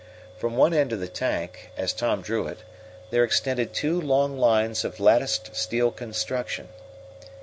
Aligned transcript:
From 0.35 0.57
one 0.57 0.73
end 0.73 0.93
of 0.93 0.99
the 0.99 1.07
tank, 1.07 1.69
as 1.77 1.93
Tom 1.93 2.23
drew 2.23 2.47
it, 2.47 2.61
there 3.11 3.23
extended 3.23 3.71
two 3.71 4.01
long 4.01 4.43
arms 4.43 4.83
of 4.83 4.99
latticed 4.99 5.55
steel 5.55 5.91
construction. 5.91 6.69